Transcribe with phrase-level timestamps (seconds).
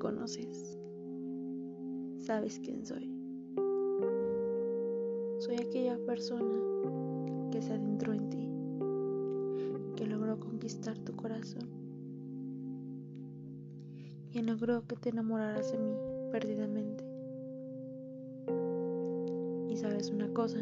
[0.00, 0.78] conoces,
[2.16, 3.14] sabes quién soy.
[5.40, 8.48] Soy aquella persona que se adentró en ti,
[9.96, 11.68] que logró conquistar tu corazón,
[14.32, 15.94] y logró que te enamoraras de mí
[16.32, 17.04] perdidamente.
[19.68, 20.60] Y sabes una cosa,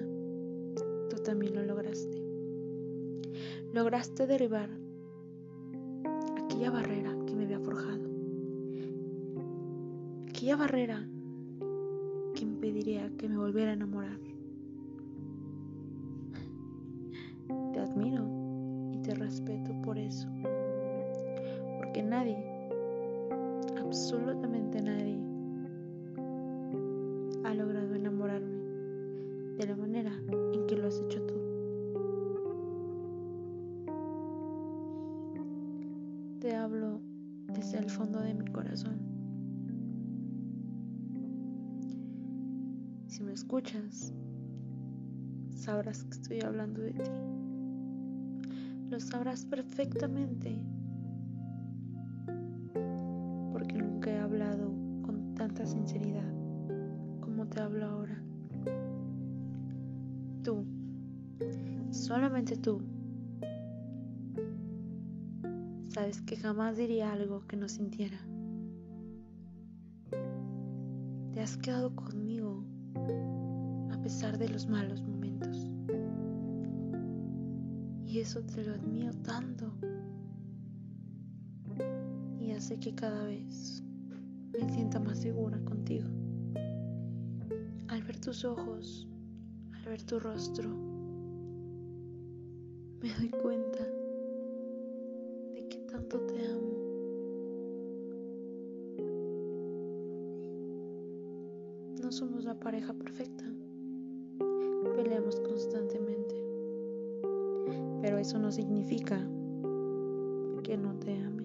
[1.11, 2.21] tú también lo lograste.
[3.73, 4.69] Lograste derribar
[6.43, 8.08] aquella barrera que me había forjado.
[10.57, 11.07] Barrera
[12.35, 14.19] que impediría que me volviera a enamorar.
[17.73, 18.25] Te admiro
[18.93, 20.29] y te respeto por eso.
[21.79, 22.39] Porque nadie,
[23.79, 25.19] absolutamente nadie,
[27.45, 28.59] ha logrado enamorarme
[29.59, 30.13] de la manera
[30.53, 31.35] en que lo has hecho tú.
[36.41, 37.01] Te hablo
[37.53, 39.18] desde el fondo de mi corazón.
[43.19, 44.15] Si me escuchas,
[45.51, 47.11] sabrás que estoy hablando de ti.
[48.91, 50.57] Lo sabrás perfectamente
[53.53, 54.71] porque nunca he hablado
[55.03, 56.33] con tanta sinceridad
[57.21, 58.23] como te hablo ahora.
[60.45, 60.65] Tú,
[61.91, 62.81] solamente tú,
[65.89, 68.21] sabes que jamás diría algo que no sintiera.
[71.33, 72.78] Te has quedado conmigo
[73.91, 75.71] a pesar de los malos momentos.
[78.07, 79.73] Y eso te lo admiro tanto.
[82.41, 83.83] Y hace que cada vez
[84.59, 86.09] me sienta más segura contigo.
[87.89, 89.09] Al ver tus ojos,
[89.73, 90.69] al ver tu rostro,
[93.01, 93.78] me doy cuenta
[102.09, 103.45] No somos la pareja perfecta.
[104.97, 106.35] Peleamos constantemente.
[108.01, 109.19] Pero eso no significa
[110.63, 111.45] que no te ame.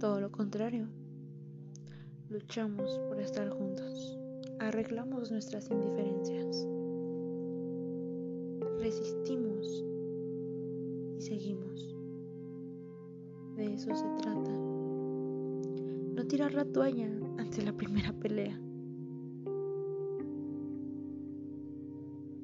[0.00, 0.88] Todo lo contrario.
[2.30, 4.18] Luchamos por estar juntos.
[4.60, 6.66] Arreglamos nuestras indiferencias.
[8.78, 9.84] Resistimos
[11.18, 11.94] y seguimos.
[13.56, 14.57] De eso se trata.
[16.28, 17.08] Tirar la toalla
[17.38, 18.54] ante la primera pelea.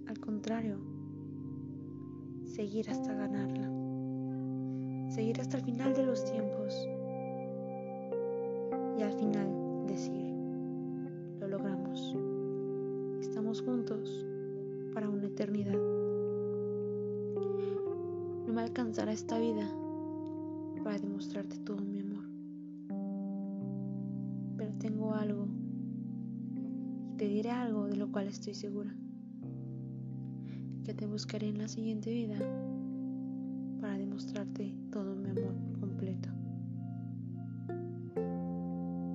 [0.06, 0.78] Al contrario,
[2.46, 3.68] seguir hasta ganarla.
[5.10, 6.88] Seguir hasta el final de los tiempos.
[8.98, 10.32] Y al final decir,
[11.40, 12.16] lo logramos.
[13.20, 14.24] Estamos juntos
[14.94, 15.78] para una eternidad.
[18.46, 19.68] No me alcanzará esta vida
[20.82, 22.23] para demostrarte todo mi amor.
[24.78, 25.46] Tengo algo
[27.06, 28.94] y te diré algo de lo cual estoy segura.
[30.84, 32.38] Que te buscaré en la siguiente vida
[33.80, 36.28] para demostrarte todo mi amor completo.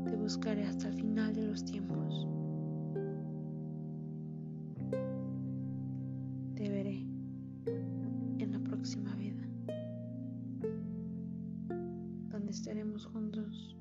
[0.06, 2.28] Te buscaré hasta el final de los tiempos.
[6.56, 7.06] Te veré
[8.40, 9.42] en la próxima vida,
[12.30, 13.76] donde estaremos juntos